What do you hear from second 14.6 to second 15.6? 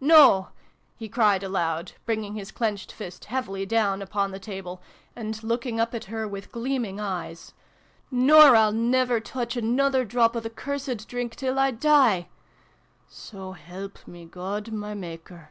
my Maker!"